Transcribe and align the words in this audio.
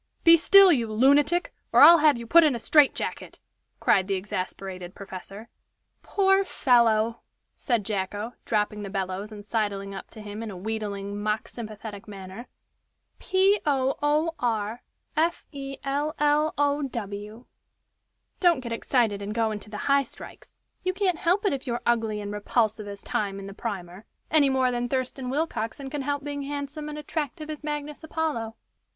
Be 0.23 0.35
still, 0.35 0.71
you 0.71 0.91
lunatic, 0.91 1.53
or 1.71 1.81
I'll 1.81 1.99
have 1.99 2.17
you 2.17 2.25
put 2.25 2.43
in 2.43 2.55
a 2.55 2.59
strait 2.59 2.95
jacket!" 2.95 3.37
cried 3.79 4.07
the 4.07 4.15
exasperated 4.15 4.95
professor. 4.95 5.47
"Poor 6.01 6.43
fellow!" 6.43 7.21
said 7.55 7.85
Jacko, 7.85 8.33
dropping 8.43 8.81
the 8.81 8.89
bellows 8.89 9.31
and 9.31 9.45
sidling 9.45 9.93
up 9.93 10.09
to 10.09 10.21
him 10.21 10.41
in 10.41 10.49
a 10.49 10.57
wheedling, 10.57 11.21
mock 11.21 11.47
sympathetic 11.47 12.07
manner. 12.07 12.47
"P 13.19 13.59
o 13.63 13.93
o 14.01 14.33
r 14.39 14.81
f 15.15 15.45
e 15.51 15.77
l 15.83 16.15
l 16.17 16.55
o 16.57 16.81
w! 16.81 17.45
don't 18.39 18.59
get 18.61 18.73
excited 18.73 19.21
and 19.21 19.35
go 19.35 19.51
into 19.51 19.69
the 19.69 19.85
highstrikes. 19.85 20.57
You 20.83 20.93
can't 20.93 21.19
help 21.19 21.45
it 21.45 21.53
if 21.53 21.67
you're 21.67 21.81
ugly 21.85 22.19
and 22.21 22.31
repulsive 22.33 22.87
as 22.87 23.01
Time 23.03 23.37
in 23.37 23.45
the 23.45 23.53
Primer, 23.53 24.05
any 24.31 24.49
more 24.49 24.71
than 24.71 24.89
Thurston 24.89 25.29
Willcoxen 25.29 25.91
can 25.91 26.01
help 26.01 26.23
being 26.23 26.41
handsome 26.41 26.89
and 26.89 26.97
attractive 26.97 27.51
as 27.51 27.63
Magnus 27.63 28.03
Apollo." 28.03 28.55